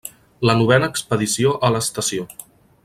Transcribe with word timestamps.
La 0.49 0.55
novena 0.61 0.89
expedició 0.93 1.53
a 1.69 1.73
l'estació. 1.77 2.29